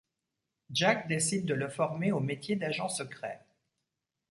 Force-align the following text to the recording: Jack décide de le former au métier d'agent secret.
Jack 0.71 1.07
décide 1.07 1.45
de 1.45 1.53
le 1.53 1.69
former 1.69 2.11
au 2.11 2.19
métier 2.19 2.55
d'agent 2.55 2.89
secret. 2.89 3.45